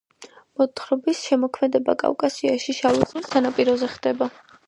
მოთხრობის 0.61 1.19
მოქმედება 1.41 1.95
კავკასიაში, 2.05 2.75
შავი 2.79 3.05
ზღვის 3.13 3.31
სანაპიროზე 3.35 3.93
ხდება. 3.97 4.33